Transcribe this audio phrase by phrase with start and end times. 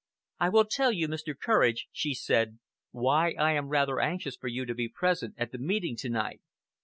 [0.39, 1.37] "I will tell you, Mr.
[1.39, 2.57] Courage," she said,
[2.89, 6.41] "why I am rather anxious for you to be present at the meeting to night.